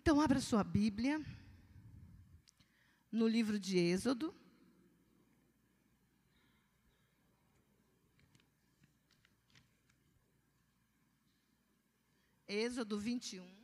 [0.00, 1.20] Então, abra sua Bíblia
[3.10, 4.32] no livro de Êxodo.
[12.46, 13.57] Êxodo 21.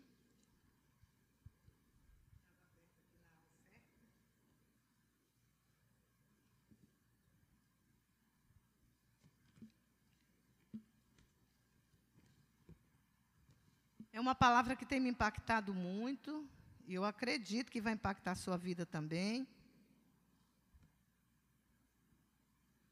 [14.16, 16.48] É uma palavra que tem me impactado muito,
[16.86, 19.44] e eu acredito que vai impactar a sua vida também.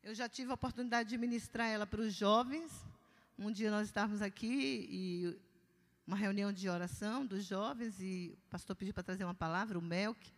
[0.02, 2.72] Eu já tive a oportunidade de ministrar ela para os jovens.
[3.38, 5.38] Um dia nós estávamos aqui e
[6.04, 9.80] uma reunião de oração dos jovens e o pastor pediu para trazer uma palavra, o
[9.80, 10.28] Melk.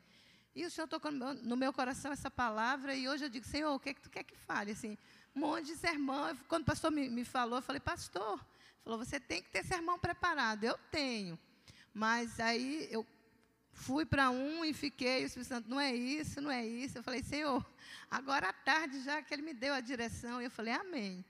[0.55, 3.81] E o Senhor tocou no meu, coração essa palavra e hoje eu digo, Senhor, o
[3.81, 4.73] que é que tu quer que fale?
[4.73, 4.99] Assim,
[5.35, 6.37] um monte de sermão.
[6.47, 8.39] Quando o pastor me, me falou, eu falei, pastor,
[8.85, 10.65] falou, você tem que ter sermão preparado.
[10.65, 11.39] Eu tenho.
[11.93, 13.07] Mas aí eu
[13.73, 16.99] fui para um e fiquei, o Espírito Santo, não é isso, não é isso.
[16.99, 17.65] Eu falei, Senhor,
[18.11, 20.41] agora à tarde já que Ele me deu a direção.
[20.41, 21.25] Eu falei, amém.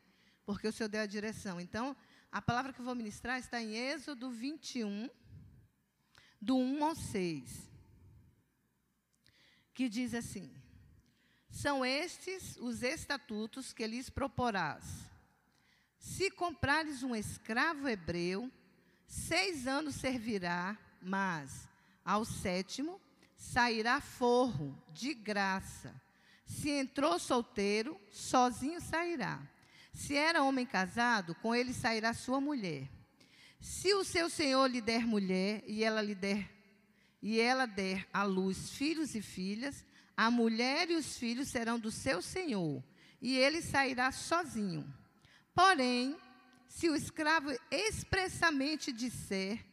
[0.45, 1.61] Porque o Senhor deu a direção.
[1.61, 1.97] Então,
[2.31, 5.09] a palavra que eu vou ministrar está em Êxodo 21,
[6.41, 7.71] do 1 ao 6,
[9.73, 10.53] que diz assim:
[11.49, 15.14] São estes os estatutos que lhes proporás.
[16.05, 18.53] Se comprares um escravo hebreu,
[19.07, 21.67] seis anos servirá, mas
[22.05, 23.01] ao sétimo
[23.35, 25.99] sairá forro, de graça.
[26.45, 29.41] Se entrou solteiro, sozinho sairá.
[29.95, 32.87] Se era homem casado, com ele sairá sua mulher.
[33.59, 36.53] Se o seu senhor lhe der mulher e ela lhe der
[37.23, 41.91] e ela der à luz filhos e filhas, a mulher e os filhos serão do
[41.91, 42.85] seu senhor,
[43.23, 44.87] e ele sairá sozinho.
[45.55, 46.17] Porém,
[46.67, 49.65] se o escravo expressamente disser: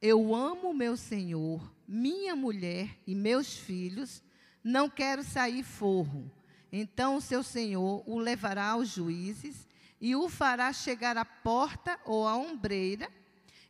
[0.00, 4.22] Eu amo meu senhor, minha mulher e meus filhos,
[4.62, 6.30] não quero sair forro,
[6.70, 9.66] então o seu senhor o levará aos juízes
[10.00, 13.10] e o fará chegar à porta ou à ombreira,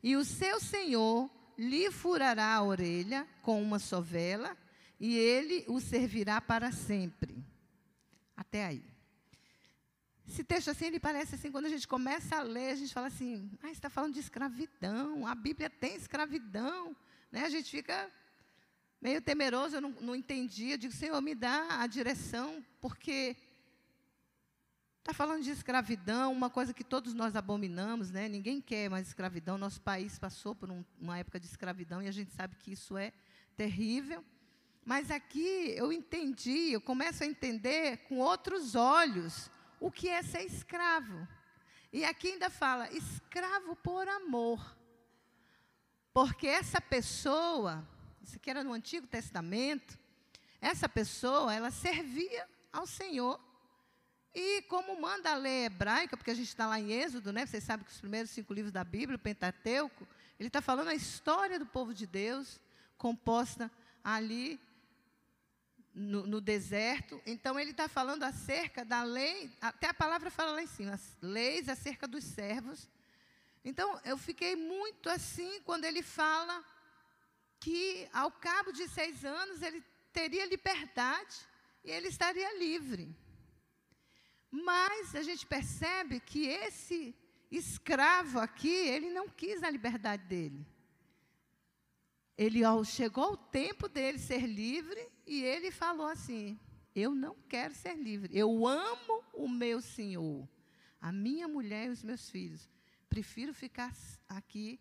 [0.03, 4.57] e o seu senhor lhe furará a orelha com uma sovela,
[5.01, 7.43] e ele o servirá para sempre.
[8.37, 8.98] Até aí.
[10.29, 13.07] Esse texto assim, ele parece assim, quando a gente começa a ler, a gente fala
[13.07, 16.95] assim, ah, está falando de escravidão, a Bíblia tem escravidão.
[17.33, 17.47] Né?
[17.47, 18.11] A gente fica
[19.01, 20.75] meio temeroso, eu não, não entendia.
[20.75, 23.37] Eu digo, Senhor, me dá a direção, porque
[24.99, 28.29] está falando de escravidão, uma coisa que todos nós abominamos, né?
[28.29, 29.57] ninguém quer mais escravidão.
[29.57, 32.99] Nosso país passou por um, uma época de escravidão e a gente sabe que isso
[32.99, 33.15] é
[33.57, 34.23] terrível.
[34.85, 39.51] Mas aqui eu entendi, eu começo a entender com outros olhos
[39.81, 41.27] o que é ser escravo.
[41.93, 44.77] E aqui ainda fala, escravo por amor.
[46.13, 47.87] Porque essa pessoa
[48.29, 49.99] isso aqui era no Antigo Testamento,
[50.61, 53.41] essa pessoa, ela servia ao Senhor.
[54.35, 57.47] E como manda a lei hebraica, porque a gente está lá em Êxodo, né?
[57.47, 60.07] Vocês sabem que os primeiros cinco livros da Bíblia, o Pentateuco,
[60.39, 62.61] ele está falando a história do povo de Deus,
[62.99, 63.71] composta
[64.05, 64.61] ali
[65.95, 67.21] no, no deserto.
[67.27, 71.17] Então, ele está falando acerca da lei, até a palavra fala lá em cima, as
[71.21, 72.89] leis acerca dos servos.
[73.65, 76.65] Então, eu fiquei muito assim quando ele fala
[77.61, 79.83] que ao cabo de seis anos ele
[80.13, 81.37] teria liberdade
[81.85, 83.15] e ele estaria livre.
[84.51, 87.15] Mas a gente percebe que esse
[87.51, 90.67] escravo aqui, ele não quis a liberdade dele.
[92.37, 96.59] Ele ó, chegou o tempo dele ser livre e ele falou assim:
[96.95, 98.37] Eu não quero ser livre.
[98.37, 100.49] Eu amo o meu Senhor,
[101.01, 102.69] a minha mulher e os meus filhos.
[103.09, 103.93] Prefiro ficar
[104.29, 104.81] aqui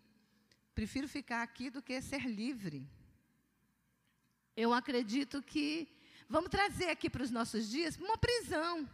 [0.78, 2.88] Prefiro ficar aqui do que ser livre.
[4.56, 5.88] Eu acredito que
[6.28, 8.88] vamos trazer aqui para os nossos dias uma prisão.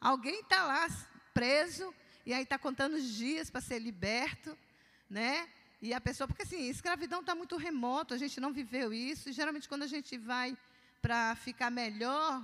[0.00, 0.88] Alguém está lá
[1.32, 1.94] preso
[2.26, 4.58] e aí está contando os dias para ser liberto,
[5.08, 5.48] né?
[5.80, 9.28] E a pessoa, porque assim, escravidão está muito remoto, a gente não viveu isso.
[9.28, 10.58] E geralmente quando a gente vai
[11.04, 12.42] para ficar melhor,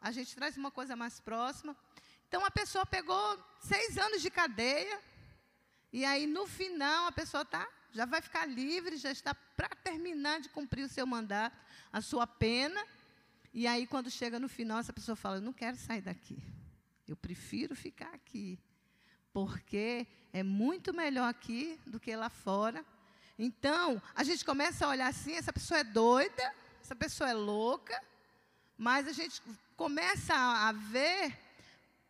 [0.00, 1.76] a gente traz uma coisa mais próxima.
[2.28, 3.20] Então a pessoa pegou
[3.58, 5.00] seis anos de cadeia,
[5.92, 10.40] e aí no final a pessoa está já vai ficar livre, já está para terminar
[10.40, 11.56] de cumprir o seu mandato,
[11.92, 12.80] a sua pena.
[13.52, 16.40] E aí, quando chega no final, essa pessoa fala: Eu não quero sair daqui.
[17.08, 18.58] Eu prefiro ficar aqui.
[19.32, 22.84] Porque é muito melhor aqui do que lá fora.
[23.38, 26.54] Então, a gente começa a olhar assim: essa pessoa é doida,
[26.86, 28.00] essa pessoa é louca.
[28.78, 29.42] Mas a gente
[29.76, 31.36] começa a ver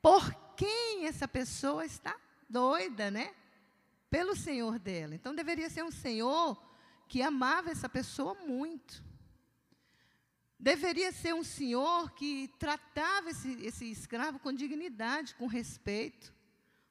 [0.03, 0.23] por
[0.57, 2.15] quem essa pessoa está
[2.49, 3.35] doida, né?
[4.11, 5.15] pelo Senhor dela.
[5.15, 6.57] Então deveria ser um Senhor
[7.09, 9.05] que amava essa pessoa muito.
[10.59, 16.33] Deveria ser um senhor que tratava esse, esse escravo com dignidade, com respeito,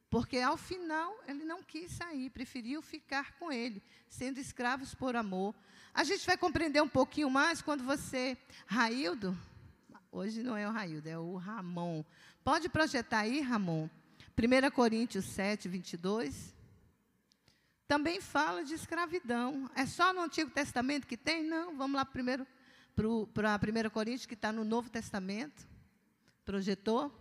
[0.09, 5.53] porque ao final ele não quis sair, preferiu ficar com ele, sendo escravos por amor.
[5.93, 9.37] A gente vai compreender um pouquinho mais quando você, Raildo,
[10.11, 12.03] hoje não é o Raildo, é o Ramon.
[12.43, 13.89] Pode projetar aí, Ramon,
[14.37, 16.53] 1 Coríntios 7, 22.
[17.87, 19.69] Também fala de escravidão.
[19.75, 21.43] É só no Antigo Testamento que tem?
[21.43, 22.45] Não, vamos lá primeiro
[23.33, 25.67] para 1 Coríntios, que está no Novo Testamento.
[26.43, 27.13] Projetou?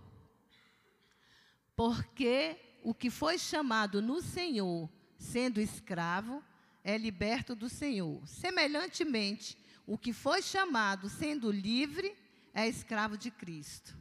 [1.76, 6.44] Porque o que foi chamado no Senhor, sendo escravo,
[6.84, 8.20] é liberto do Senhor.
[8.28, 12.14] Semelhantemente, o que foi chamado sendo livre
[12.52, 13.96] é escravo de Cristo.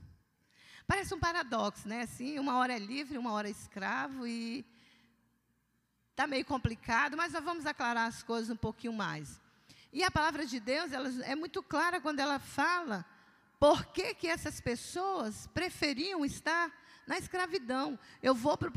[0.85, 2.01] Parece um paradoxo, né?
[2.01, 4.65] Assim, uma hora é livre, uma hora é escravo e
[6.11, 9.39] está meio complicado, mas nós vamos aclarar as coisas um pouquinho mais.
[9.93, 13.05] E a palavra de Deus ela é muito clara quando ela fala
[13.57, 16.69] por que, que essas pessoas preferiam estar
[17.05, 17.97] na escravidão.
[18.21, 18.69] Eu vou para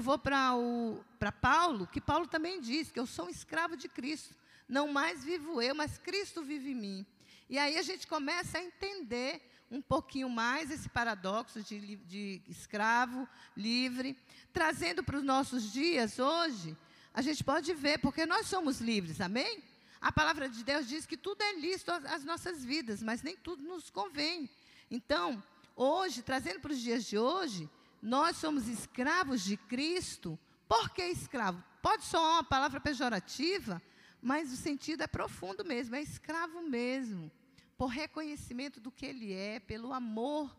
[0.00, 4.34] vou para Paulo, que Paulo também diz que eu sou um escravo de Cristo.
[4.68, 7.06] Não mais vivo eu, mas Cristo vive em mim.
[7.48, 13.26] E aí a gente começa a entender um pouquinho mais esse paradoxo de, de escravo,
[13.56, 14.16] livre,
[14.52, 16.76] trazendo para os nossos dias hoje,
[17.14, 19.62] a gente pode ver, porque nós somos livres, amém?
[20.00, 23.62] A palavra de Deus diz que tudo é lícito às nossas vidas, mas nem tudo
[23.62, 24.48] nos convém.
[24.90, 25.42] Então,
[25.82, 27.68] hoje, trazendo para os dias de hoje,
[28.00, 30.38] nós somos escravos de Cristo.
[30.68, 31.62] Por que escravo?
[31.80, 33.82] Pode soar uma palavra pejorativa,
[34.20, 37.30] mas o sentido é profundo mesmo, é escravo mesmo.
[37.76, 40.56] Por reconhecimento do que Ele é, pelo amor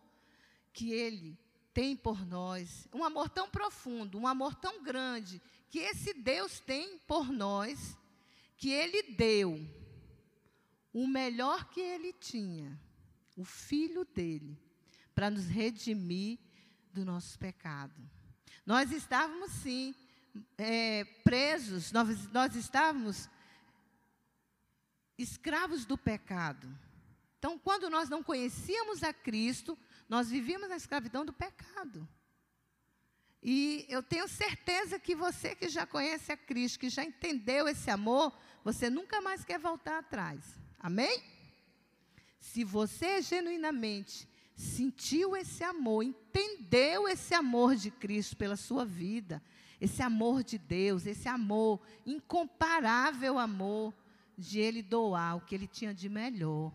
[0.74, 1.38] que Ele
[1.74, 2.88] tem por nós.
[2.94, 7.98] Um amor tão profundo, um amor tão grande, que esse Deus tem por nós
[8.64, 9.60] que ele deu
[10.94, 12.80] o melhor que ele tinha,
[13.36, 14.58] o filho dele,
[15.14, 16.40] para nos redimir
[16.92, 17.94] do nosso pecado.
[18.66, 19.94] Nós estávamos, sim,
[20.58, 23.30] é, presos, nós, nós estávamos
[25.18, 26.68] escravos do pecado.
[27.38, 29.78] Então, quando nós não conhecíamos a Cristo,
[30.08, 32.08] nós vivíamos na escravidão do pecado.
[33.42, 37.92] E eu tenho certeza que você que já conhece a Cristo, que já entendeu esse
[37.92, 38.34] amor,
[38.64, 40.40] você nunca mais quer voltar atrás.
[40.80, 41.22] Amém?
[42.40, 49.42] Se você genuinamente sentiu esse amor, entendeu esse amor de Cristo pela sua vida,
[49.80, 53.94] esse amor de Deus, esse amor, incomparável amor,
[54.38, 56.72] de Ele doar o que Ele tinha de melhor.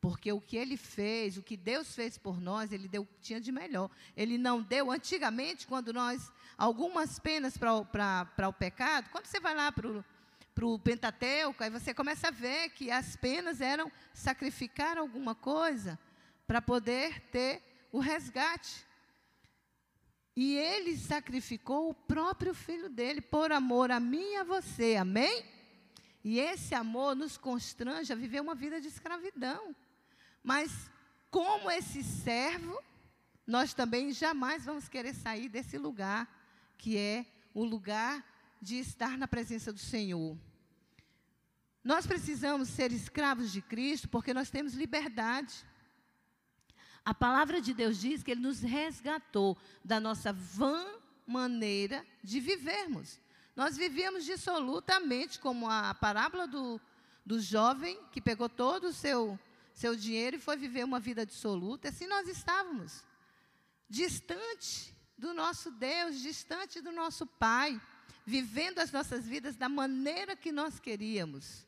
[0.00, 3.20] Porque o que Ele fez, o que Deus fez por nós, Ele deu o que
[3.20, 3.90] tinha de melhor.
[4.16, 9.70] Ele não deu, antigamente, quando nós, algumas penas para o pecado, quando você vai lá
[9.70, 10.04] para o
[10.52, 15.98] para o Pentateuco, aí você começa a ver que as penas eram sacrificar alguma coisa
[16.50, 17.62] para poder ter
[17.92, 18.84] o resgate.
[20.34, 25.44] E ele sacrificou o próprio filho dele por amor a mim e a você, amém?
[26.24, 29.76] E esse amor nos constrange a viver uma vida de escravidão.
[30.42, 30.90] Mas,
[31.30, 32.82] como esse servo,
[33.46, 36.28] nós também jamais vamos querer sair desse lugar,
[36.76, 37.24] que é
[37.54, 38.26] o lugar
[38.60, 40.36] de estar na presença do Senhor.
[41.84, 45.69] Nós precisamos ser escravos de Cristo porque nós temos liberdade.
[47.10, 50.86] A palavra de Deus diz que Ele nos resgatou da nossa vã
[51.26, 53.18] maneira de vivermos.
[53.56, 56.80] Nós vivíamos dissolutamente, como a parábola do,
[57.26, 59.36] do jovem que pegou todo o seu,
[59.74, 61.88] seu dinheiro e foi viver uma vida dissoluta.
[61.88, 63.04] Assim nós estávamos,
[63.88, 67.80] distante do nosso Deus, distante do nosso Pai,
[68.24, 71.66] vivendo as nossas vidas da maneira que nós queríamos.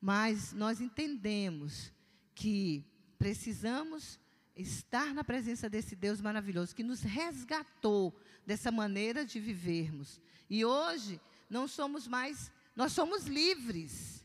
[0.00, 1.90] Mas nós entendemos
[2.32, 2.84] que
[3.18, 4.20] precisamos
[4.58, 10.20] estar na presença desse Deus maravilhoso que nos resgatou dessa maneira de vivermos.
[10.50, 14.24] E hoje não somos mais, nós somos livres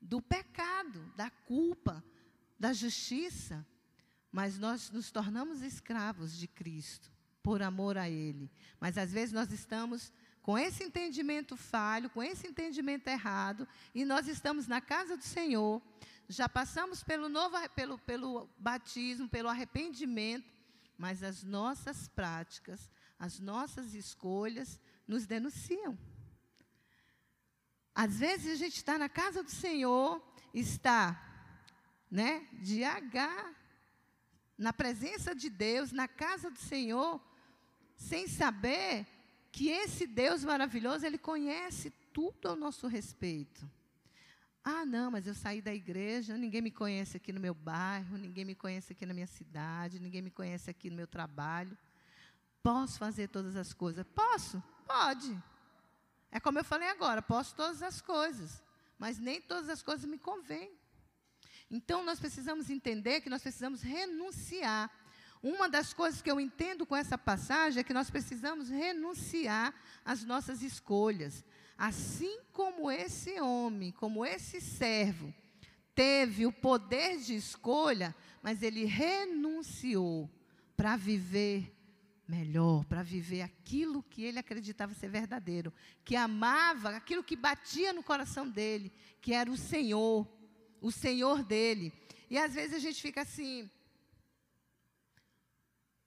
[0.00, 2.02] do pecado, da culpa,
[2.58, 3.64] da justiça,
[4.32, 7.12] mas nós nos tornamos escravos de Cristo
[7.42, 8.50] por amor a Ele.
[8.80, 14.28] Mas às vezes nós estamos com esse entendimento falho, com esse entendimento errado, e nós
[14.28, 15.80] estamos na casa do Senhor,
[16.28, 20.48] já passamos pelo, novo, pelo, pelo batismo, pelo arrependimento,
[20.96, 25.98] mas as nossas práticas, as nossas escolhas nos denunciam.
[27.94, 31.20] Às vezes a gente está na casa do Senhor, está
[32.10, 33.54] né, de H,
[34.56, 37.20] na presença de Deus, na casa do Senhor,
[37.96, 39.06] sem saber
[39.50, 43.68] que esse Deus maravilhoso, ele conhece tudo ao nosso respeito.
[44.64, 48.46] Ah, não, mas eu saí da igreja, ninguém me conhece aqui no meu bairro, ninguém
[48.46, 51.76] me conhece aqui na minha cidade, ninguém me conhece aqui no meu trabalho.
[52.62, 54.06] Posso fazer todas as coisas?
[54.14, 54.62] Posso?
[54.86, 55.38] Pode.
[56.30, 58.62] É como eu falei agora, posso todas as coisas,
[58.98, 60.72] mas nem todas as coisas me convêm.
[61.70, 64.90] Então nós precisamos entender que nós precisamos renunciar.
[65.42, 70.24] Uma das coisas que eu entendo com essa passagem é que nós precisamos renunciar às
[70.24, 71.44] nossas escolhas.
[71.76, 75.34] Assim como esse homem, como esse servo,
[75.94, 80.30] teve o poder de escolha, mas ele renunciou
[80.76, 81.72] para viver
[82.26, 85.72] melhor, para viver aquilo que ele acreditava ser verdadeiro,
[86.04, 90.26] que amava, aquilo que batia no coração dele, que era o Senhor,
[90.80, 91.92] o Senhor dele.
[92.30, 93.70] E às vezes a gente fica assim,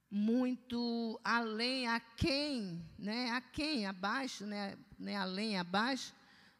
[0.09, 6.13] muito além, a quem, né, a quem, abaixo, né, né, além, abaixo,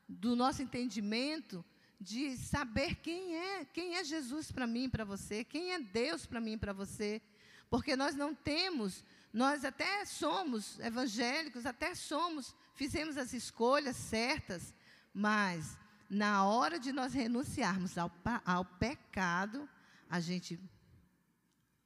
[0.08, 1.63] do nosso entendimento
[2.00, 6.39] de saber quem é, quem é Jesus para mim, para você, quem é Deus para
[6.39, 7.22] mim, para você,
[7.70, 14.74] porque nós não temos, nós até somos evangélicos, até somos, fizemos as escolhas certas,
[15.13, 15.77] mas
[16.10, 18.12] na hora de nós renunciarmos ao,
[18.46, 19.68] ao pecado,
[20.10, 20.60] a gente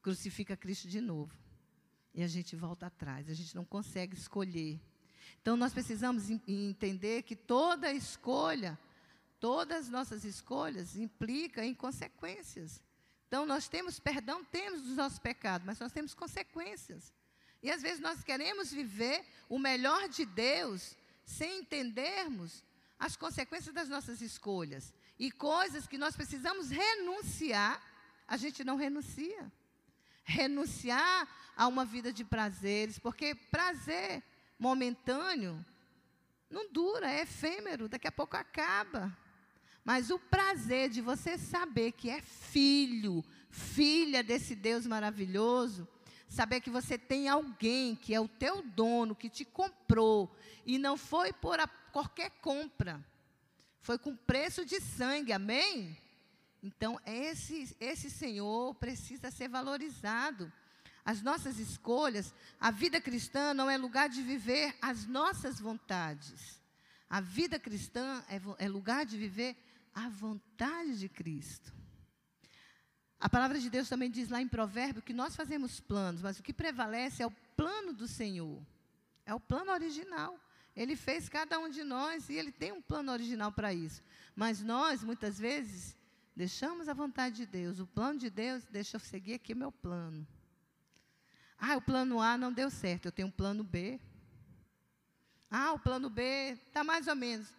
[0.02, 1.41] crucifica Cristo de novo.
[2.14, 4.80] E a gente volta atrás, a gente não consegue escolher.
[5.42, 8.78] Então nós precisamos entender que toda escolha,
[9.40, 12.82] todas as nossas escolhas implicam em consequências.
[13.28, 17.14] Então nós temos perdão, temos dos nossos pecados, mas nós temos consequências.
[17.64, 22.64] E às vezes nós queremos viver o melhor de Deus sem entendermos
[23.00, 24.94] as consequências das nossas escolhas.
[25.18, 27.82] E coisas que nós precisamos renunciar,
[28.28, 29.52] a gente não renuncia
[30.24, 34.24] renunciar a uma vida de prazeres, porque prazer
[34.58, 35.64] momentâneo
[36.50, 39.16] não dura, é efêmero, daqui a pouco acaba.
[39.84, 45.88] Mas o prazer de você saber que é filho, filha desse Deus maravilhoso,
[46.28, 50.34] saber que você tem alguém que é o teu dono, que te comprou,
[50.66, 53.04] e não foi por a, qualquer compra,
[53.82, 55.98] foi com preço de sangue, amém?
[56.62, 60.52] Então, esse, esse Senhor precisa ser valorizado.
[61.04, 66.62] As nossas escolhas, a vida cristã não é lugar de viver as nossas vontades.
[67.10, 69.58] A vida cristã é, é lugar de viver
[69.94, 71.74] a vontade de Cristo.
[73.20, 76.44] A palavra de Deus também diz lá em Provérbio que nós fazemos planos, mas o
[76.44, 78.62] que prevalece é o plano do Senhor.
[79.26, 80.40] É o plano original.
[80.76, 84.02] Ele fez cada um de nós e ele tem um plano original para isso.
[84.36, 85.96] Mas nós, muitas vezes,
[86.36, 90.26] Deixamos a vontade de Deus, o plano de Deus, deixa eu seguir aqui meu plano.
[91.58, 94.00] Ah, o plano A não deu certo, eu tenho um plano B.
[95.50, 97.54] Ah, o plano B está mais ou menos.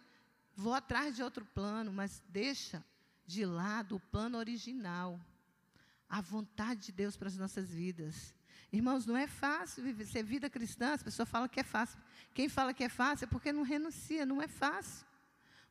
[0.55, 2.83] Vou atrás de outro plano, mas deixa
[3.25, 5.19] de lado o plano original.
[6.09, 8.35] A vontade de Deus para as nossas vidas.
[8.71, 11.99] Irmãos, não é fácil viver, ser vida cristã, as pessoas falam que é fácil.
[12.33, 15.05] Quem fala que é fácil é porque não renuncia, não é fácil.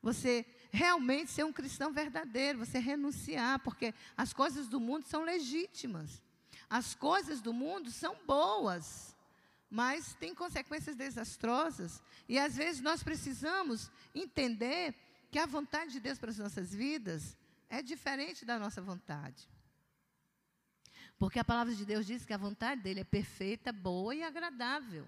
[0.02, 6.20] Você realmente ser um cristão verdadeiro, você renunciar, porque as coisas do mundo são legítimas.
[6.68, 9.14] As coisas do mundo são boas,
[9.70, 12.02] mas têm consequências desastrosas.
[12.28, 14.94] E às vezes nós precisamos entender
[15.30, 17.36] que a vontade de Deus para as nossas vidas
[17.70, 19.48] é diferente da nossa vontade.
[21.18, 25.06] Porque a palavra de Deus diz que a vontade dele é perfeita, boa e agradável.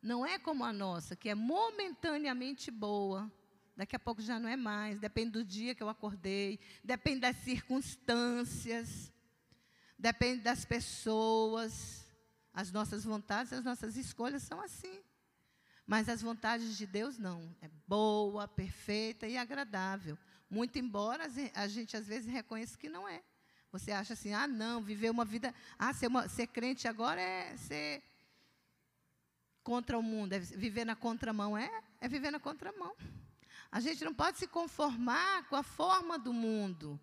[0.00, 3.30] Não é como a nossa, que é momentaneamente boa,
[3.76, 7.36] daqui a pouco já não é mais, depende do dia que eu acordei, depende das
[7.36, 9.12] circunstâncias,
[9.98, 12.06] depende das pessoas.
[12.52, 15.00] As nossas vontades, as nossas escolhas são assim.
[15.86, 17.54] Mas as vontades de Deus não.
[17.60, 20.18] É boa, perfeita e agradável.
[20.48, 23.22] Muito embora a gente às vezes reconheça que não é.
[23.72, 25.54] Você acha assim, ah, não, viver uma vida.
[25.78, 28.02] Ah, ser, uma, ser crente agora é ser
[29.62, 31.56] contra o mundo, é viver na contramão.
[31.56, 32.94] É, é viver na contramão.
[33.70, 36.98] A gente não pode se conformar com a forma do mundo.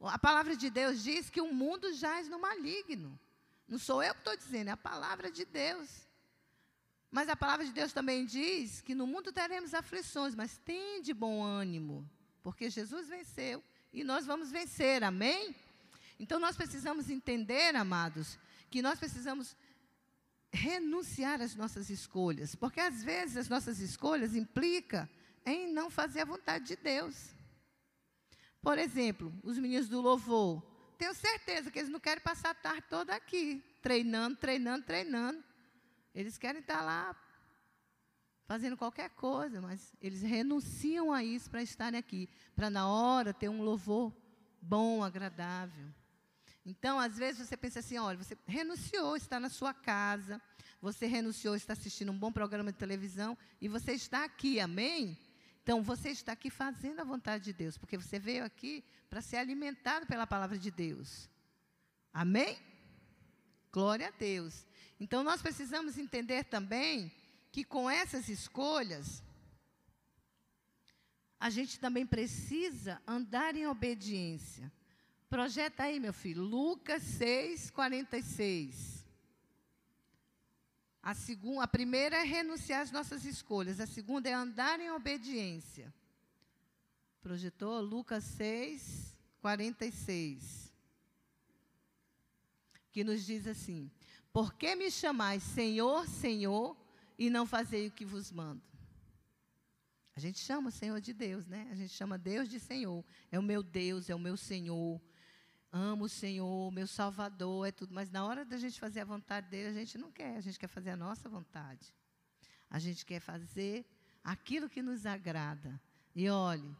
[0.00, 3.18] A palavra de Deus diz que o mundo jaz no maligno.
[3.66, 5.88] Não sou eu que estou dizendo, é a palavra de Deus.
[7.10, 11.12] Mas a palavra de Deus também diz que no mundo teremos aflições, mas tem de
[11.12, 12.08] bom ânimo,
[12.42, 13.62] porque Jesus venceu
[13.92, 15.54] e nós vamos vencer, amém?
[16.18, 18.38] Então nós precisamos entender, amados,
[18.70, 19.56] que nós precisamos
[20.52, 25.08] renunciar às nossas escolhas, porque às vezes as nossas escolhas implicam
[25.44, 27.34] em não fazer a vontade de Deus.
[28.62, 30.62] Por exemplo, os meninos do louvor.
[30.98, 35.42] Tenho certeza que eles não querem passar a tarde toda aqui, treinando, treinando, treinando.
[36.14, 37.16] Eles querem estar lá
[38.46, 43.48] fazendo qualquer coisa, mas eles renunciam a isso para estarem aqui, para na hora ter
[43.48, 44.12] um louvor
[44.60, 45.86] bom, agradável.
[46.66, 50.42] Então, às vezes você pensa assim, olha, você renunciou, está na sua casa,
[50.80, 55.16] você renunciou, está assistindo um bom programa de televisão e você está aqui, amém?
[55.70, 59.36] Então, você está aqui fazendo a vontade de Deus, porque você veio aqui para ser
[59.36, 61.30] alimentado pela palavra de Deus.
[62.12, 62.58] Amém?
[63.70, 64.66] Glória a Deus.
[64.98, 67.12] Então, nós precisamos entender também
[67.52, 69.22] que com essas escolhas,
[71.38, 74.72] a gente também precisa andar em obediência.
[75.28, 78.99] Projeta aí, meu filho, Lucas 6, 46.
[81.02, 85.92] A, segunda, a primeira é renunciar às nossas escolhas, a segunda é andar em obediência.
[87.22, 90.72] Projetou Lucas 6, 46.
[92.92, 93.90] Que nos diz assim:
[94.32, 96.76] Por que me chamais Senhor, Senhor,
[97.18, 98.62] e não fazei o que vos mando.
[100.16, 101.68] A gente chama o Senhor de Deus, né?
[101.70, 103.02] A gente chama Deus de Senhor.
[103.30, 105.00] É o meu Deus, é o meu Senhor.
[105.72, 107.94] Amo o Senhor, meu Salvador, é tudo.
[107.94, 110.36] Mas na hora da gente fazer a vontade dele, a gente não quer.
[110.36, 111.94] A gente quer fazer a nossa vontade.
[112.68, 113.84] A gente quer fazer
[114.22, 115.80] aquilo que nos agrada.
[116.14, 116.76] E olhe,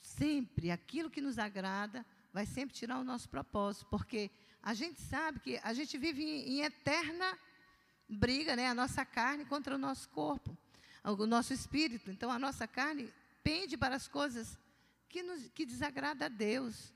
[0.00, 4.30] sempre aquilo que nos agrada vai sempre tirar o nosso propósito, porque
[4.62, 7.38] a gente sabe que a gente vive em, em eterna
[8.08, 10.56] briga, né, a nossa carne contra o nosso corpo,
[11.04, 12.10] o nosso espírito.
[12.10, 13.12] Então, a nossa carne
[13.42, 14.58] pende para as coisas
[15.08, 16.93] que, nos, que desagrada a Deus.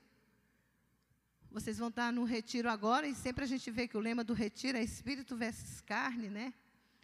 [1.51, 4.33] Vocês vão estar no retiro agora e sempre a gente vê que o lema do
[4.33, 6.53] retiro é espírito versus carne, né?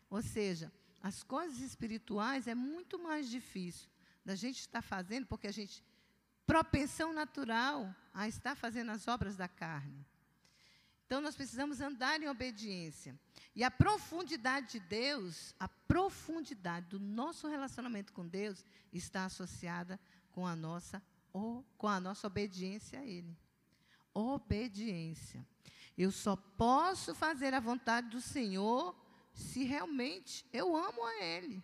[0.09, 0.71] Ou seja,
[1.01, 3.89] as coisas espirituais é muito mais difícil
[4.23, 5.83] da gente estar fazendo, porque a gente
[6.45, 10.05] propensão natural a estar fazendo as obras da carne.
[11.05, 13.17] Então nós precisamos andar em obediência.
[13.55, 19.99] E a profundidade de Deus, a profundidade do nosso relacionamento com Deus está associada
[20.31, 21.01] com a nossa
[21.77, 23.37] com a nossa obediência a ele.
[24.15, 25.45] Obediência.
[25.95, 28.95] Eu só posso fazer a vontade do Senhor
[29.33, 31.63] se realmente eu amo a ele.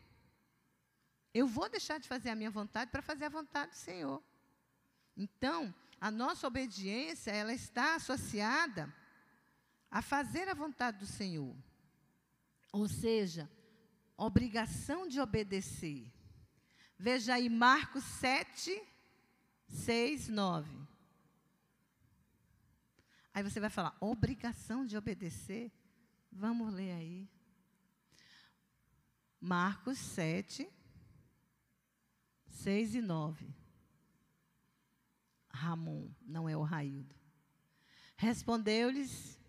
[1.33, 4.21] Eu vou deixar de fazer a minha vontade para fazer a vontade do Senhor.
[5.15, 8.93] Então, a nossa obediência, ela está associada
[9.89, 11.55] a fazer a vontade do Senhor.
[12.71, 13.49] Ou seja,
[14.17, 16.11] obrigação de obedecer.
[16.97, 18.81] Veja aí Marcos 7,
[19.67, 20.80] 6, 9.
[23.33, 25.71] Aí você vai falar, obrigação de obedecer?
[26.31, 27.29] Vamos ler aí.
[29.39, 30.69] Marcos 7,
[32.47, 33.53] 6 e 9.
[35.49, 37.15] Ramon, não é o Raildo.
[38.15, 39.41] Respondeu-lhes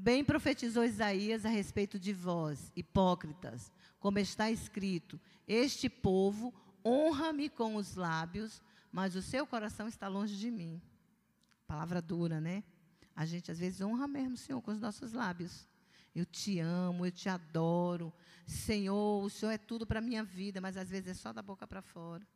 [0.00, 6.54] Bem profetizou Isaías a respeito de vós, hipócritas, como está escrito: Este povo
[6.86, 8.62] honra-me com os lábios,
[8.92, 10.80] mas o seu coração está longe de mim.
[11.68, 12.64] Palavra dura, né?
[13.14, 15.68] A gente às vezes honra mesmo o Senhor com os nossos lábios.
[16.14, 18.12] Eu te amo, eu te adoro.
[18.46, 21.42] Senhor, o Senhor é tudo para a minha vida, mas às vezes é só da
[21.42, 22.26] boca para fora.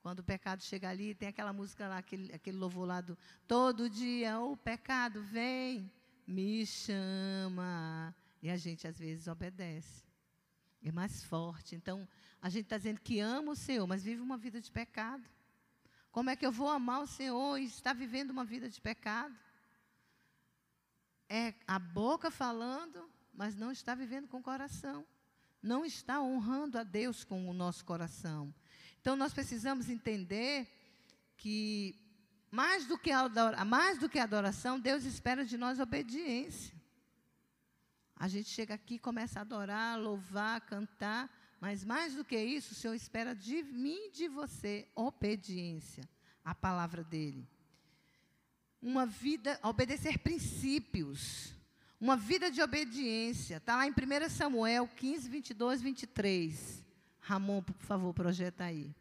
[0.00, 3.90] Quando o pecado chega ali, tem aquela música lá, aquele, aquele louvor lá do Todo
[3.90, 5.92] dia o pecado vem
[6.26, 8.14] me chama.
[8.42, 10.02] E a gente às vezes obedece.
[10.82, 11.74] É mais forte.
[11.74, 12.08] Então,
[12.40, 15.28] a gente está dizendo que ama o Senhor, mas vive uma vida de pecado.
[16.14, 19.36] Como é que eu vou amar o Senhor e estar vivendo uma vida de pecado?
[21.28, 25.04] É a boca falando, mas não está vivendo com o coração.
[25.60, 28.54] Não está honrando a Deus com o nosso coração.
[29.00, 30.68] Então, nós precisamos entender
[31.36, 31.98] que
[32.48, 36.80] mais do que a mais do que adoração, Deus espera de nós obediência.
[38.14, 41.28] A gente chega aqui, começa a adorar, louvar, cantar,
[41.64, 46.06] mas mais do que isso, o Senhor espera de mim e de você obediência
[46.44, 47.48] à palavra dele.
[48.82, 51.54] Uma vida, obedecer princípios.
[51.98, 53.56] Uma vida de obediência.
[53.56, 56.84] Está lá em 1 Samuel 15, 22, 23.
[57.18, 58.94] Ramon, por favor, projeta aí.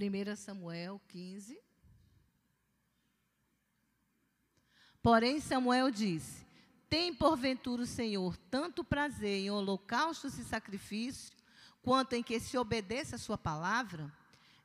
[0.00, 1.60] 1 Samuel 15.
[5.02, 6.51] Porém, Samuel disse:
[6.92, 11.32] Tem porventura o Senhor tanto prazer em holocaustos e sacrifícios,
[11.80, 14.12] quanto em que se obedeça a sua palavra?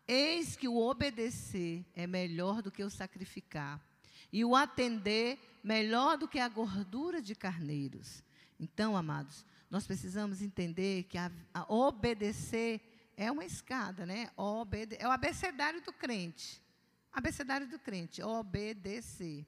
[0.06, 3.82] Eis que o obedecer é melhor do que o sacrificar,
[4.30, 8.22] e o atender melhor do que a gordura de carneiros.
[8.60, 12.82] Então, amados, nós precisamos entender que a, a obedecer
[13.16, 14.30] é uma escada, né?
[14.36, 16.62] Obede é o abecedário do crente.
[17.10, 19.48] Abecedário do crente, obedecer.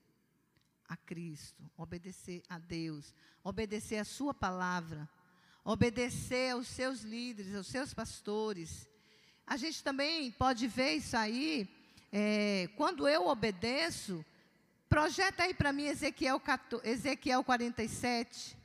[0.89, 5.08] A Cristo, obedecer a Deus, obedecer a Sua palavra,
[5.63, 8.89] obedecer aos seus líderes, aos seus pastores.
[9.45, 11.69] A gente também pode ver isso aí,
[12.12, 14.25] é, quando eu obedeço,
[14.89, 18.58] projeta aí para mim Ezequiel, 14, Ezequiel 47.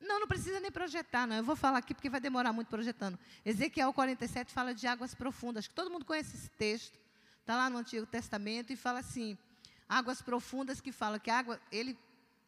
[0.00, 1.36] Não, não precisa nem projetar, não.
[1.36, 3.18] Eu vou falar aqui porque vai demorar muito projetando.
[3.44, 5.62] Ezequiel 47 fala de águas profundas.
[5.62, 6.98] Acho que todo mundo conhece esse texto.
[7.40, 9.36] Está lá no Antigo Testamento e fala assim:
[9.90, 11.98] águas profundas que fala que água, ele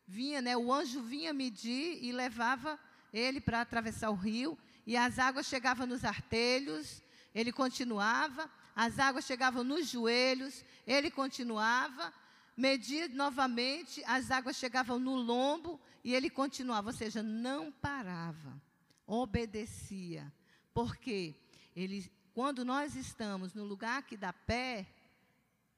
[0.07, 2.79] vinha, né, o anjo vinha medir e levava
[3.13, 7.03] ele para atravessar o rio, e as águas chegavam nos artelhos,
[7.35, 12.15] ele continuava, as águas chegavam nos joelhos, ele continuava,
[12.57, 18.61] media novamente, as águas chegavam no lombo e ele continuava, ou seja, não parava,
[19.05, 20.33] obedecia.
[20.73, 21.35] Porque
[21.75, 24.87] ele, quando nós estamos no lugar que dá pé,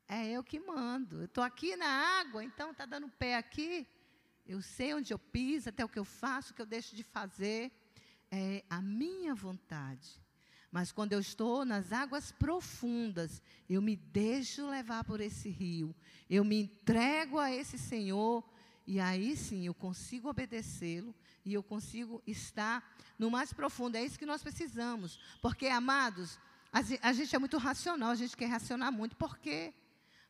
[0.09, 1.21] é eu que mando.
[1.21, 1.87] Eu estou aqui na
[2.21, 3.87] água, então está dando pé aqui.
[4.47, 7.03] Eu sei onde eu piso, até o que eu faço, o que eu deixo de
[7.03, 7.73] fazer.
[8.31, 10.21] É a minha vontade.
[10.71, 15.95] Mas quando eu estou nas águas profundas, eu me deixo levar por esse rio.
[16.29, 18.45] Eu me entrego a esse Senhor.
[18.87, 21.15] E aí sim eu consigo obedecê-lo
[21.45, 22.83] e eu consigo estar
[23.19, 23.97] no mais profundo.
[23.97, 25.19] É isso que nós precisamos.
[25.41, 26.39] Porque, amados,
[27.01, 29.17] a gente é muito racional, a gente quer racionar muito.
[29.17, 29.73] Por quê?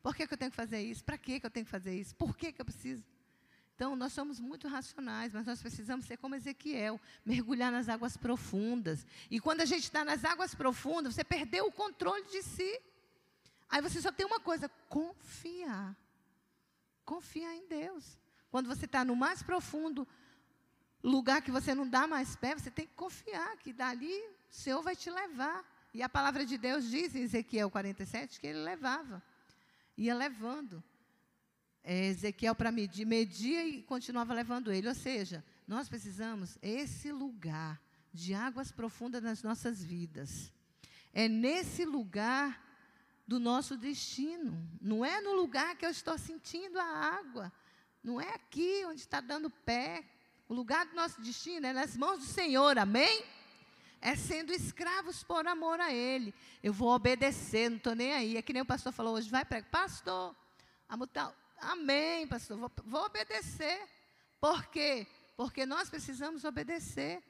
[0.05, 1.03] Por que, que eu tenho que fazer isso?
[1.03, 2.15] Para que, que eu tenho que fazer isso?
[2.17, 3.03] Por que, que eu preciso?
[3.75, 9.07] Então, nós somos muito racionais, mas nós precisamos ser como Ezequiel, mergulhar nas águas profundas.
[9.31, 12.83] E quando a gente está nas águas profundas, você perdeu o controle de si.
[13.67, 15.97] Aí você só tem uma coisa: confiar.
[17.07, 18.19] Confiar em Deus.
[18.51, 20.07] Quando você está no mais profundo
[21.03, 24.15] lugar que você não dá mais pé, você tem que confiar que dali
[24.51, 25.65] o Senhor vai te levar.
[25.95, 29.23] E a palavra de Deus diz em Ezequiel 47 que ele levava
[29.97, 30.83] ia levando
[31.83, 34.89] é, Ezequiel para medir, media e continuava levando ele.
[34.89, 37.81] Ou seja, nós precisamos esse lugar
[38.13, 40.53] de águas profundas nas nossas vidas.
[41.13, 42.63] É nesse lugar
[43.27, 44.57] do nosso destino.
[44.81, 47.53] Não é no lugar que eu estou sentindo a água.
[48.03, 50.05] Não é aqui onde está dando pé.
[50.49, 52.79] O lugar do nosso destino é nas mãos do Senhor.
[52.79, 53.25] Amém?
[54.05, 56.35] É sendo escravos por amor a Ele.
[56.63, 58.37] Eu vou obedecer, não estou nem aí.
[58.37, 59.71] É que nem o pastor falou hoje, vai pregar.
[59.71, 60.37] Pastor,
[61.59, 63.81] amém, pastor, vou, vou obedecer.
[64.39, 65.07] Por quê?
[65.39, 67.23] Porque nós precisamos obedecer.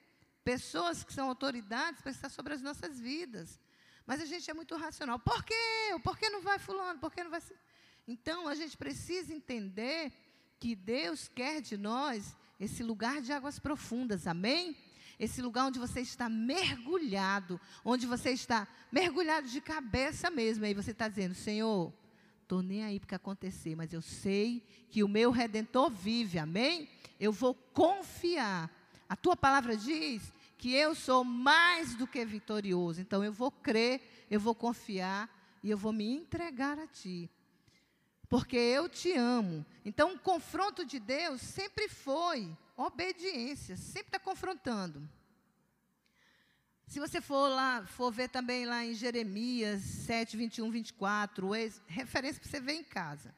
[0.42, 3.60] Pessoas que são autoridades estar sobre as nossas vidas.
[4.04, 5.20] Mas a gente é muito racional.
[5.20, 5.54] Por quê?
[6.02, 6.98] Por que não vai fulano?
[6.98, 7.40] Por que não vai...
[8.06, 10.12] Então, a gente precisa entender
[10.58, 14.26] que Deus quer de nós esse lugar de águas profundas.
[14.26, 14.76] Amém?
[15.18, 20.64] Esse lugar onde você está mergulhado, onde você está mergulhado de cabeça mesmo.
[20.64, 21.92] Aí você está dizendo, Senhor,
[22.42, 26.88] estou nem aí para que acontecer, mas eu sei que o meu Redentor vive, amém?
[27.18, 28.70] Eu vou confiar.
[29.09, 34.27] A tua palavra diz que eu sou mais do que vitorioso, então eu vou crer,
[34.31, 35.29] eu vou confiar
[35.62, 37.31] e eu vou me entregar a ti.
[38.29, 39.64] Porque eu te amo.
[39.85, 45.08] Então, o confronto de Deus sempre foi Obediência, sempre está confrontando.
[46.87, 52.40] Se você for lá, for ver também lá em Jeremias 7, 21, 24, é referência
[52.40, 53.34] para você ver em casa.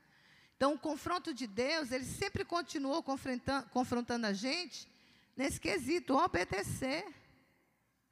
[0.56, 4.88] Então, o confronto de Deus, ele sempre continuou confrontando, confrontando a gente
[5.36, 7.06] nesse quesito, obedecer.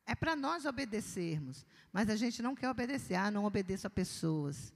[0.07, 1.67] É para nós obedecermos.
[1.91, 3.15] Mas a gente não quer obedecer.
[3.15, 4.75] Ah, não obedeço a pessoas.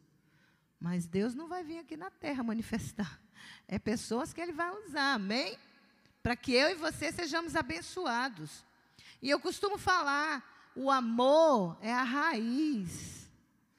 [0.80, 3.20] Mas Deus não vai vir aqui na terra manifestar.
[3.66, 5.58] É pessoas que Ele vai usar, amém?
[6.28, 8.62] Para que eu e você sejamos abençoados.
[9.22, 13.30] E eu costumo falar, o amor é a raiz.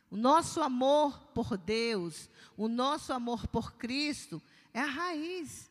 [0.10, 4.42] O nosso amor por Deus, o nosso amor por Cristo
[4.74, 5.70] é a raiz.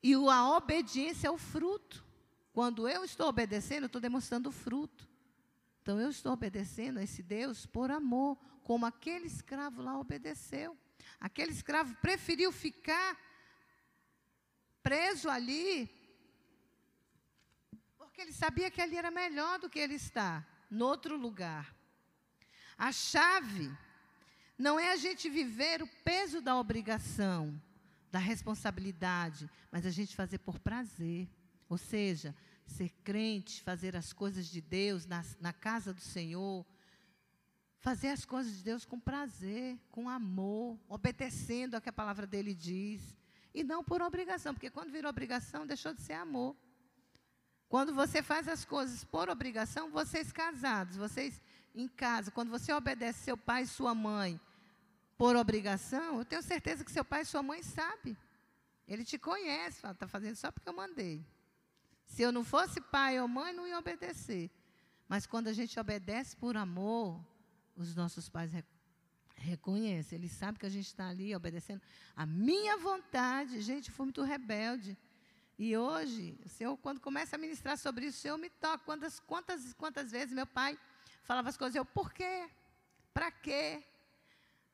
[0.00, 2.04] E a obediência é o fruto.
[2.52, 5.08] Quando eu estou obedecendo, eu estou demonstrando o fruto.
[5.82, 10.78] Então eu estou obedecendo a esse Deus por amor, como aquele escravo lá obedeceu.
[11.18, 13.18] Aquele escravo preferiu ficar
[14.82, 15.90] preso ali,
[17.96, 21.74] porque ele sabia que ali era melhor do que ele está, no outro lugar.
[22.76, 23.70] A chave
[24.58, 27.60] não é a gente viver o peso da obrigação,
[28.10, 31.28] da responsabilidade, mas a gente fazer por prazer.
[31.68, 32.34] Ou seja,
[32.66, 36.66] ser crente, fazer as coisas de Deus na, na casa do Senhor,
[37.78, 42.54] fazer as coisas de Deus com prazer, com amor, obedecendo ao que a palavra dele
[42.54, 43.16] diz.
[43.54, 46.56] E não por obrigação, porque quando virou obrigação, deixou de ser amor.
[47.68, 51.40] Quando você faz as coisas por obrigação, vocês casados, vocês
[51.74, 54.40] em casa, quando você obedece seu pai e sua mãe,
[55.16, 58.16] por obrigação, eu tenho certeza que seu pai e sua mãe sabem.
[58.86, 61.24] Ele te conhece, fala, está fazendo só porque eu mandei.
[62.04, 64.50] Se eu não fosse pai ou mãe, não ia obedecer.
[65.08, 67.24] Mas quando a gente obedece por amor,
[67.76, 68.52] os nossos pais
[69.42, 70.18] reconhecem.
[70.18, 71.82] Eles sabem que a gente está ali obedecendo
[72.16, 73.60] a minha vontade.
[73.60, 74.96] Gente, eu fui muito rebelde.
[75.58, 78.78] E hoje, o Senhor, quando começa a ministrar sobre isso, o Senhor me toca.
[78.78, 80.78] Quantas, quantas, quantas vezes meu pai
[81.22, 82.48] falava as coisas, eu, por quê?
[83.12, 83.82] Para quê?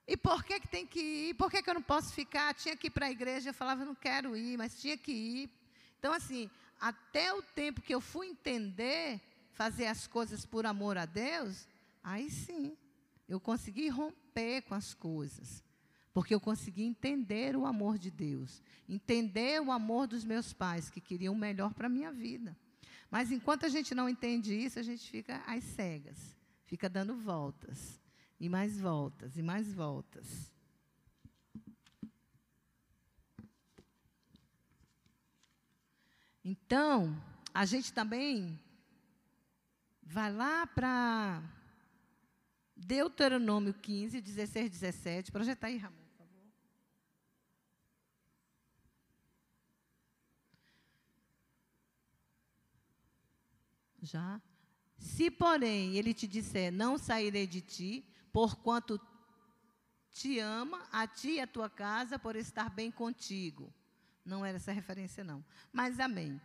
[0.07, 1.35] E por que, que tem que ir?
[1.35, 2.55] Por que, que eu não posso ficar?
[2.55, 3.51] Tinha que ir para a igreja.
[3.51, 5.51] Eu falava, não quero ir, mas tinha que ir.
[5.99, 6.49] Então, assim,
[6.81, 9.21] até o tempo que eu fui entender,
[9.53, 11.69] fazer as coisas por amor a Deus,
[12.03, 12.77] aí sim,
[13.29, 14.28] eu consegui romper
[14.63, 15.63] com as coisas.
[16.13, 21.01] Porque eu consegui entender o amor de Deus, entender o amor dos meus pais, que
[21.01, 22.57] queriam o melhor para a minha vida.
[23.11, 28.01] Mas enquanto a gente não entende isso, a gente fica às cegas, fica dando voltas.
[28.41, 30.53] E mais voltas, e mais voltas.
[36.45, 37.21] Então,
[37.53, 38.59] a gente também
[40.03, 41.43] vai lá para
[42.79, 45.33] Deuteronômio 15, 16, 17.
[45.33, 46.47] Projeta aí, Ramon, por favor.
[54.01, 54.41] Já?
[54.97, 59.01] Se, porém, ele te disser, não sairei de ti, porquanto
[60.13, 63.73] te ama, a ti e a tua casa, por estar bem contigo.
[64.25, 65.45] Não era essa referência, não.
[65.73, 66.41] Mas amém.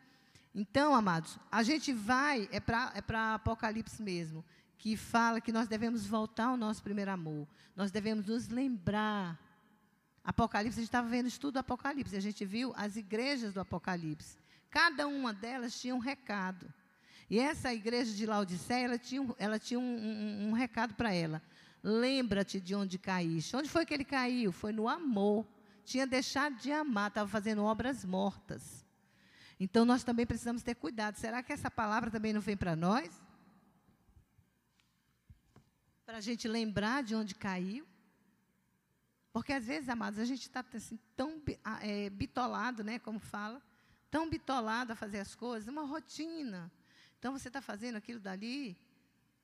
[0.53, 4.45] Então, amados, a gente vai, é para é Apocalipse mesmo,
[4.83, 7.47] que fala que nós devemos voltar ao nosso primeiro amor.
[7.73, 9.39] Nós devemos nos lembrar.
[10.21, 14.37] Apocalipse, a gente estava vendo estudo do Apocalipse, a gente viu as igrejas do Apocalipse.
[14.69, 16.67] Cada uma delas tinha um recado.
[17.29, 21.41] E essa igreja de Laodiceia, ela tinha, ela tinha um, um, um recado para ela.
[21.81, 23.55] Lembra-te de onde caíste.
[23.55, 24.51] Onde foi que ele caiu?
[24.51, 25.47] Foi no amor.
[25.85, 28.85] Tinha deixado de amar, estava fazendo obras mortas.
[29.57, 31.15] Então nós também precisamos ter cuidado.
[31.15, 33.22] Será que essa palavra também não vem para nós?
[36.05, 37.87] Para a gente lembrar de onde caiu?
[39.31, 41.41] Porque às vezes, amados, a gente está assim, tão
[41.81, 43.61] é, bitolado, né, como fala,
[44.11, 46.71] tão bitolado a fazer as coisas, uma rotina.
[47.17, 48.77] Então você está fazendo aquilo dali,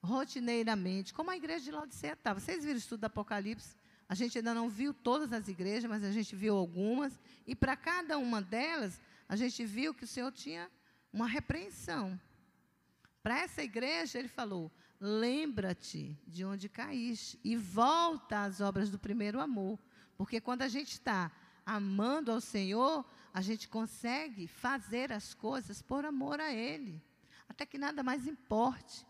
[0.03, 2.39] rotineiramente, como a igreja de Laodiceia estava.
[2.39, 3.75] Vocês viram o estudo do Apocalipse?
[4.07, 7.17] A gente ainda não viu todas as igrejas, mas a gente viu algumas.
[7.47, 10.69] E para cada uma delas, a gente viu que o Senhor tinha
[11.11, 12.19] uma repreensão.
[13.23, 19.39] Para essa igreja, ele falou: lembra-te de onde caíste e volta às obras do primeiro
[19.39, 19.79] amor.
[20.17, 21.31] Porque quando a gente está
[21.65, 27.01] amando ao Senhor, a gente consegue fazer as coisas por amor a Ele.
[27.47, 29.07] Até que nada mais importe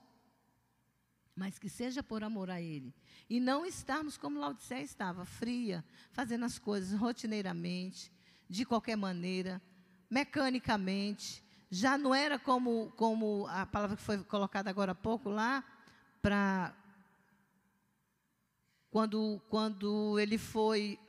[1.39, 2.93] mas que seja por amor a Ele.
[3.30, 8.12] E não estarmos como Laodiceia estava, fria, fazendo as coisas rotineiramente,
[8.49, 9.62] de qualquer maneira,
[10.10, 11.41] mecanicamente.
[11.71, 15.63] Já não era como, como a palavra que foi colocada agora há pouco lá,
[16.22, 16.74] para.
[18.92, 21.00] Quando, quando ele foi.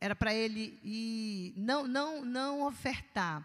[0.00, 3.42] Era para ele ir, não, não, não ofertar,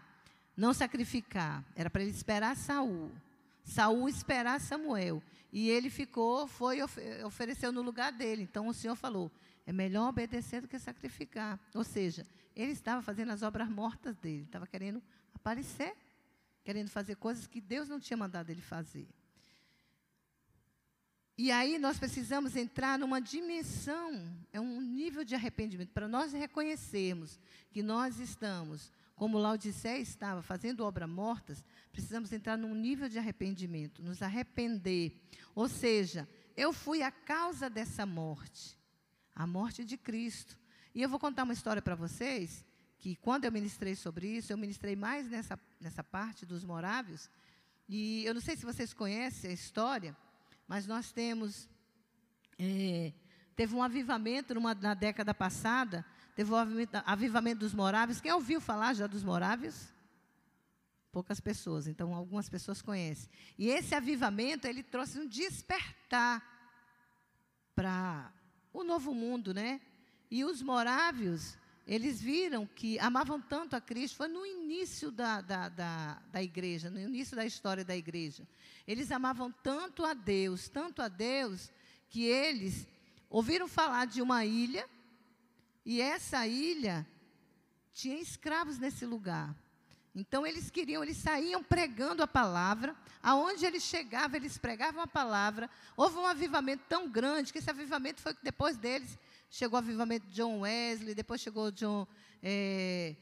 [0.54, 1.64] não sacrificar.
[1.74, 3.10] Era para ele esperar Saul.
[3.64, 5.22] Saul esperar Samuel.
[5.52, 6.80] E ele ficou, foi
[7.24, 8.42] ofereceu no lugar dele.
[8.42, 9.30] Então o Senhor falou:
[9.66, 11.58] é melhor obedecer do que sacrificar.
[11.74, 15.02] Ou seja, ele estava fazendo as obras mortas dele, estava querendo
[15.34, 15.94] aparecer,
[16.64, 19.08] querendo fazer coisas que Deus não tinha mandado ele fazer.
[21.42, 27.40] E aí nós precisamos entrar numa dimensão, é um nível de arrependimento, para nós reconhecermos
[27.72, 34.02] que nós estamos como Laodiceia estava fazendo obras mortas, precisamos entrar num nível de arrependimento,
[34.02, 35.18] nos arrepender.
[35.54, 38.78] Ou seja, eu fui a causa dessa morte,
[39.34, 40.58] a morte de Cristo.
[40.94, 42.66] E eu vou contar uma história para vocês,
[42.98, 47.30] que quando eu ministrei sobre isso, eu ministrei mais nessa, nessa parte dos morávios.
[47.88, 50.14] E eu não sei se vocês conhecem a história,
[50.70, 51.68] mas nós temos.
[52.58, 53.12] É,
[53.56, 56.06] teve um avivamento numa, na década passada
[56.40, 56.56] Teve o
[57.04, 58.18] avivamento dos moráveis.
[58.18, 59.92] Quem ouviu falar já dos moráveis?
[61.12, 63.28] Poucas pessoas, então algumas pessoas conhecem.
[63.58, 66.42] E esse avivamento, ele trouxe um despertar
[67.74, 68.32] para
[68.72, 69.82] o novo mundo, né?
[70.30, 75.68] E os morávios, eles viram que amavam tanto a Cristo, foi no início da, da,
[75.68, 78.46] da, da, igreja, no início da história da igreja.
[78.86, 81.70] Eles amavam tanto a Deus, tanto a Deus,
[82.08, 82.86] que eles
[83.28, 84.86] ouviram falar de uma ilha
[85.84, 87.06] e essa ilha
[87.92, 89.54] tinha escravos nesse lugar.
[90.14, 95.70] Então eles queriam, eles saíam pregando a palavra, aonde eles chegavam, eles pregavam a palavra.
[95.96, 99.18] Houve um avivamento tão grande que esse avivamento foi depois deles.
[99.50, 102.06] Chegou o avivamento de John Wesley, depois chegou John
[102.40, 103.16] é,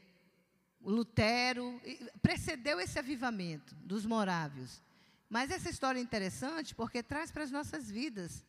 [0.79, 1.81] Lutero,
[2.21, 4.79] precedeu esse avivamento dos morávios.
[5.27, 8.45] Mas essa história é interessante porque traz para as nossas vidas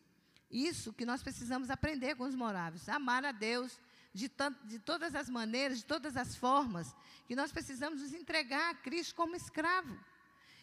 [0.51, 3.81] isso que nós precisamos aprender com os morávios: amar a Deus,
[4.13, 4.31] de,
[4.65, 6.95] de todas as maneiras, de todas as formas,
[7.27, 9.99] que nós precisamos nos entregar a Cristo como escravo.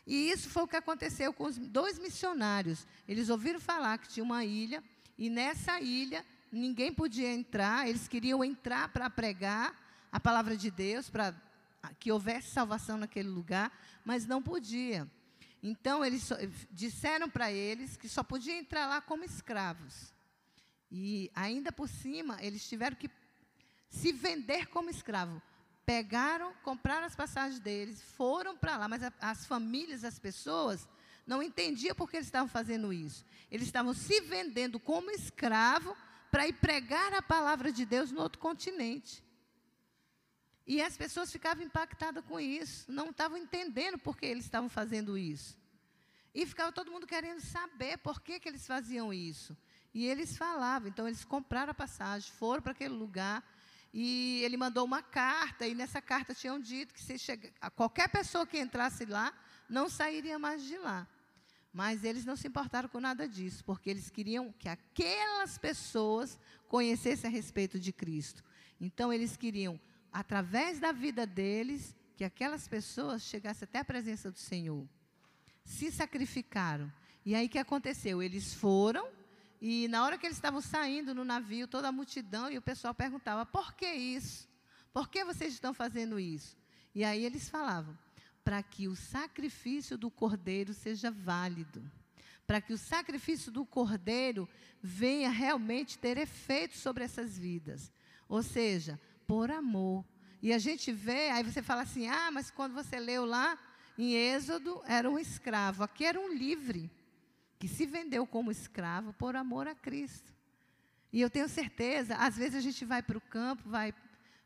[0.05, 2.85] E isso foi o que aconteceu com os dois missionários.
[3.07, 4.83] Eles ouviram falar que tinha uma ilha,
[5.17, 9.75] e nessa ilha ninguém podia entrar, eles queriam entrar para pregar
[10.11, 11.33] a palavra de Deus, para
[11.99, 13.71] que houvesse salvação naquele lugar,
[14.03, 15.09] mas não podia.
[15.61, 16.29] Então, eles
[16.71, 20.13] disseram para eles que só podiam entrar lá como escravos.
[20.91, 23.09] E, ainda por cima, eles tiveram que
[23.89, 25.41] se vender como escravo.
[25.85, 30.87] Pegaram, compraram as passagens deles, foram para lá, mas a, as famílias, as pessoas,
[31.25, 33.25] não entendiam por que eles estavam fazendo isso.
[33.51, 35.95] Eles estavam se vendendo como escravo
[36.31, 39.23] para ir pregar a palavra de Deus no outro continente.
[40.65, 45.17] E as pessoas ficavam impactadas com isso, não estavam entendendo por que eles estavam fazendo
[45.17, 45.57] isso.
[46.35, 49.57] E ficava todo mundo querendo saber por que, que eles faziam isso.
[49.93, 53.43] E eles falavam, então eles compraram a passagem, foram para aquele lugar,
[53.93, 58.45] e ele mandou uma carta, e nessa carta tinham dito que se chega, qualquer pessoa
[58.45, 59.33] que entrasse lá,
[59.69, 61.07] não sairia mais de lá.
[61.73, 67.29] Mas eles não se importaram com nada disso, porque eles queriam que aquelas pessoas conhecessem
[67.29, 68.43] a respeito de Cristo.
[68.79, 69.79] Então eles queriam,
[70.11, 74.87] através da vida deles, que aquelas pessoas chegassem até a presença do Senhor.
[75.63, 76.91] Se sacrificaram.
[77.25, 78.23] E aí o que aconteceu?
[78.23, 79.07] Eles foram
[79.61, 82.93] e na hora que eles estavam saindo no navio, toda a multidão, e o pessoal
[82.93, 84.47] perguntava: por que isso?
[84.93, 86.55] Por que vocês estão fazendo isso?
[86.93, 87.97] E aí eles falavam:
[88.47, 91.83] para que o sacrifício do cordeiro seja válido.
[92.45, 94.47] Para que o sacrifício do cordeiro
[94.81, 97.91] venha realmente ter efeito sobre essas vidas.
[98.29, 100.05] Ou seja, por amor.
[100.41, 103.59] E a gente vê, aí você fala assim: ah, mas quando você leu lá
[103.97, 106.89] em Êxodo, era um escravo, aqui era um livre
[107.59, 110.33] que se vendeu como escravo por amor a Cristo.
[111.11, 113.93] E eu tenho certeza, às vezes a gente vai para o campo, vai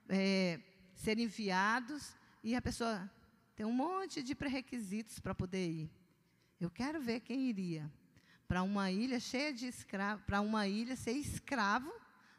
[0.10, 0.60] é,
[0.96, 3.08] ser enviados, e a pessoa
[3.62, 5.92] tem um monte de pré-requisitos para poder ir.
[6.60, 7.92] Eu quero ver quem iria
[8.48, 11.94] para uma ilha cheia de escravos, para uma ilha ser escravo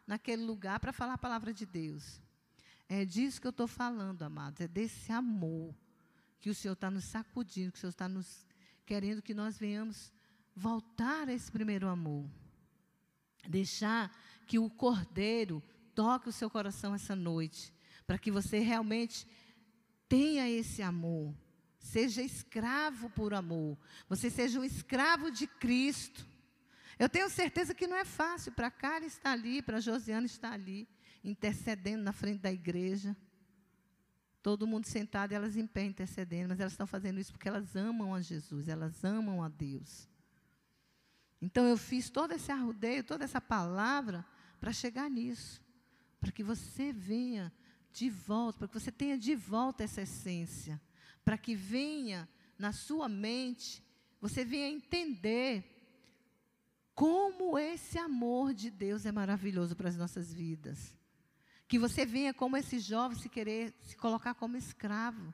[0.04, 2.20] naquele lugar para falar a palavra de Deus.
[2.88, 5.72] É disso que eu estou falando, amados, é desse amor
[6.40, 8.44] que o Senhor está nos sacudindo, que o Senhor está nos
[8.85, 10.12] querendo que nós venhamos
[10.56, 12.28] voltar a esse primeiro amor.
[13.48, 14.11] Deixar
[14.44, 15.62] que o Cordeiro
[15.94, 17.72] toque o seu coração essa noite,
[18.08, 19.24] para que você realmente
[20.12, 21.35] tenha esse amor.
[21.79, 23.79] Seja escravo por amor.
[24.11, 26.29] Você seja um escravo de Cristo.
[26.98, 30.87] Eu tenho certeza que não é fácil para Cara estar ali, para Josiana estar ali,
[31.25, 33.16] intercedendo na frente da igreja.
[34.42, 38.14] Todo mundo sentado elas em pé intercedendo, mas elas estão fazendo isso porque elas amam
[38.14, 40.11] a Jesus, elas amam a Deus.
[41.40, 44.27] Então eu fiz todo esse arrudeio, toda essa palavra
[44.61, 45.62] para chegar nisso,
[46.20, 47.51] para que você venha
[47.92, 50.81] de volta, para que você tenha de volta essa essência,
[51.24, 52.28] para que venha
[52.59, 53.83] na sua mente,
[54.20, 55.64] você venha entender
[56.94, 60.96] como esse amor de Deus é maravilhoso para as nossas vidas.
[61.66, 65.33] Que você venha como esse jovem se querer se colocar como escravo.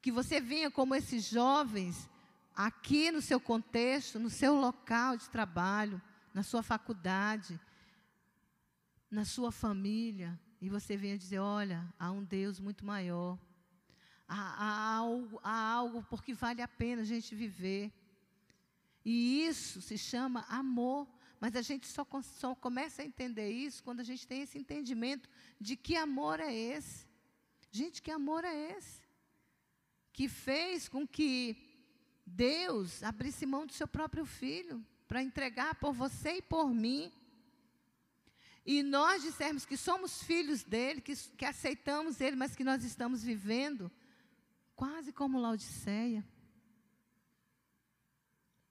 [0.00, 2.08] Que você venha como esses jovens
[2.54, 6.00] aqui no seu contexto, no seu local de trabalho,
[6.32, 7.60] na sua faculdade,
[9.10, 13.38] na sua família, e você venha dizer: olha, há um Deus muito maior,
[14.26, 17.92] há, há, algo, há algo porque vale a pena a gente viver.
[19.04, 21.06] E isso se chama amor.
[21.38, 25.28] Mas a gente só, só começa a entender isso quando a gente tem esse entendimento
[25.60, 27.06] de que amor é esse.
[27.70, 29.02] Gente, que amor é esse?
[30.14, 31.58] Que fez com que
[32.24, 37.12] Deus abrisse mão do seu próprio filho para entregar por você e por mim.
[38.64, 43.22] E nós dissermos que somos filhos dele, que, que aceitamos ele, mas que nós estamos
[43.22, 43.90] vivendo
[44.74, 46.24] quase como Laodiceia.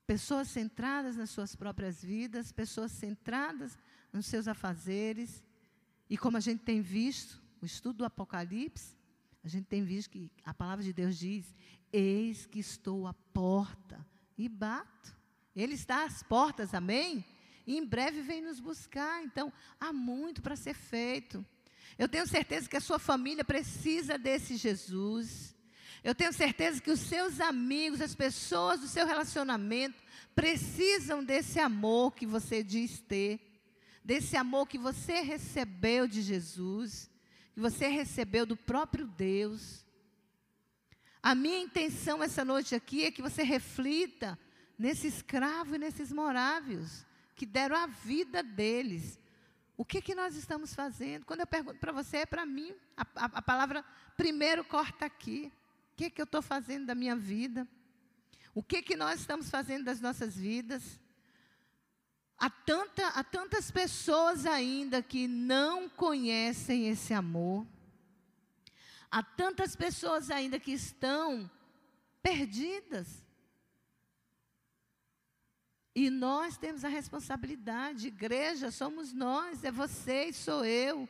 [0.07, 3.77] Pessoas centradas nas suas próprias vidas, pessoas centradas
[4.11, 5.43] nos seus afazeres.
[6.09, 8.97] E como a gente tem visto, o estudo do Apocalipse,
[9.43, 11.53] a gente tem visto que a palavra de Deus diz:
[11.91, 14.05] Eis que estou à porta
[14.37, 15.15] e bato.
[15.55, 17.23] Ele está às portas, amém?
[17.65, 19.23] E em breve vem nos buscar.
[19.23, 21.45] Então, há muito para ser feito.
[21.97, 25.55] Eu tenho certeza que a sua família precisa desse Jesus.
[26.03, 30.03] Eu tenho certeza que os seus amigos, as pessoas do seu relacionamento,
[30.35, 33.39] precisam desse amor que você diz ter,
[34.03, 37.09] desse amor que você recebeu de Jesus,
[37.53, 39.85] que você recebeu do próprio Deus.
[41.21, 44.37] A minha intenção essa noite aqui é que você reflita
[44.77, 47.05] nesse escravo e nesses morávios
[47.35, 49.19] que deram a vida deles.
[49.75, 51.25] O que, que nós estamos fazendo?
[51.25, 52.73] Quando eu pergunto para você, é para mim.
[52.95, 53.83] A, a, a, palavra
[54.15, 55.51] primeiro corta aqui.
[55.91, 57.67] O que, que eu estou fazendo da minha vida?
[58.53, 60.99] O que, que nós estamos fazendo das nossas vidas?
[62.37, 67.65] Há, tanta, há tantas pessoas ainda que não conhecem esse amor.
[69.09, 71.49] Há tantas pessoas ainda que estão
[72.21, 73.22] perdidas.
[75.95, 81.07] E nós temos a responsabilidade, igreja, somos nós, é você e sou eu.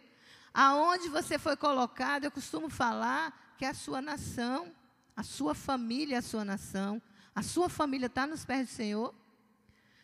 [0.54, 4.74] Aonde você foi colocado, eu costumo falar que é a sua nação,
[5.16, 7.02] a sua família é a sua nação.
[7.36, 9.16] A sua família está nos pés do Senhor?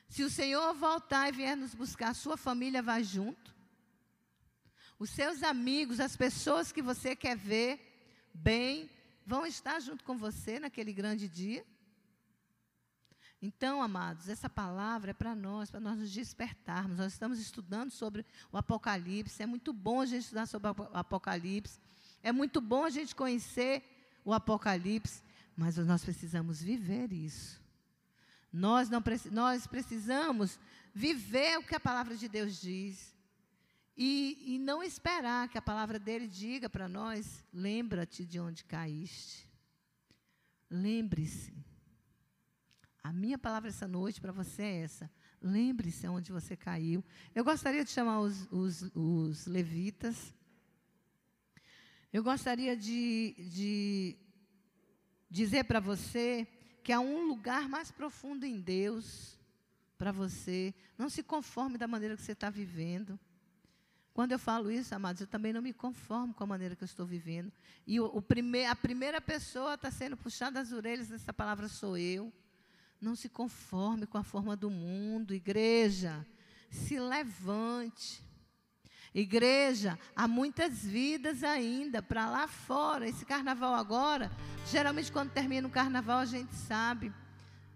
[0.08, 3.54] Se o Senhor voltar e vier nos buscar, a sua família vai junto?
[4.98, 7.80] Os seus amigos, as pessoas que você quer ver
[8.34, 8.90] bem,
[9.26, 11.66] vão estar junto com você naquele grande dia?
[13.42, 16.98] Então, amados, essa palavra é para nós, para nós nos despertarmos.
[16.98, 19.42] Nós estamos estudando sobre o Apocalipse.
[19.42, 21.80] É muito bom a gente estudar sobre o Apocalipse.
[22.22, 23.82] É muito bom a gente conhecer
[24.26, 25.24] o Apocalipse.
[25.56, 27.62] Mas nós precisamos viver isso.
[28.52, 30.60] Nós, não, nós precisamos
[30.94, 33.16] viver o que a palavra de Deus diz.
[33.96, 39.48] E, e não esperar que a palavra dele diga para nós: lembra-te de onde caíste.
[40.70, 41.54] Lembre-se.
[43.04, 45.12] A minha palavra essa noite para você é essa.
[45.42, 47.04] Lembre-se onde você caiu.
[47.34, 50.34] Eu gostaria de chamar os, os, os levitas.
[52.12, 54.18] Eu gostaria de, de
[55.30, 56.48] dizer para você
[56.84, 59.40] que há um lugar mais profundo em Deus
[59.98, 60.74] para você.
[60.98, 63.20] Não se conforme da maneira que você está vivendo.
[64.14, 66.86] Quando eu falo isso, amados, eu também não me conformo com a maneira que eu
[66.88, 67.52] estou vivendo.
[67.88, 71.98] E o, o prime a primeira pessoa está sendo puxada das orelhas dessa palavra sou
[71.98, 72.34] eu.
[73.02, 76.26] Não se conforme com a forma do mundo, igreja.
[76.70, 78.24] Se levante.
[79.14, 83.08] Igreja, há muitas vidas ainda para lá fora.
[83.08, 84.32] Esse carnaval agora,
[84.68, 87.12] geralmente quando termina o carnaval, a gente sabe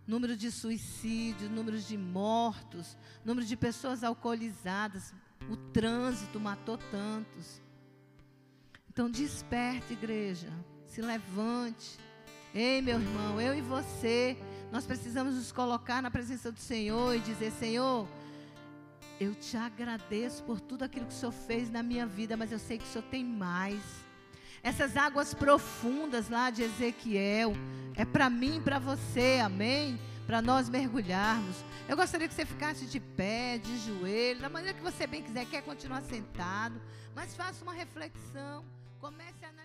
[0.05, 5.13] número de suicídios, número de mortos, número de pessoas alcoolizadas.
[5.49, 7.61] O trânsito matou tantos.
[8.89, 10.49] Então desperte, igreja.
[10.85, 11.97] Se levante.
[12.53, 14.37] Ei, meu irmão, eu e você
[14.73, 18.07] nós precisamos nos colocar na presença do Senhor e dizer: Senhor,
[19.19, 22.57] eu te agradeço por tudo aquilo que o Senhor fez na minha vida, mas eu
[22.57, 23.79] sei que o Senhor tem mais.
[24.63, 27.53] Essas águas profundas lá de Ezequiel,
[27.95, 29.99] é para mim e para você, amém?
[30.25, 31.63] Para nós mergulharmos.
[31.87, 35.45] Eu gostaria que você ficasse de pé, de joelho, da maneira que você bem quiser,
[35.45, 36.81] quer continuar sentado,
[37.13, 38.65] mas faça uma reflexão,
[38.99, 39.62] comece a analisar.